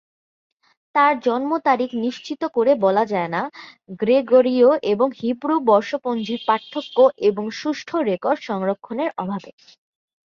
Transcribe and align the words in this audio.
তার 0.95 1.13
জন্ম 1.19 1.51
তারিখ 1.67 1.89
নিশ্চিত 2.05 2.41
করে 2.55 2.71
বলা 2.85 3.03
যায়না 3.05 3.41
গ্রেগরীয় 3.99 4.69
এবং 4.91 5.07
হিব্রু 5.19 5.55
বর্ষপঞ্জির 5.69 6.41
পার্থক্য 6.47 6.97
এবং 7.29 7.45
সুষ্ঠু 7.59 7.95
রেকর্ড 8.09 8.39
সংরক্ষণের 8.49 9.09
অভাবে। 9.17 9.51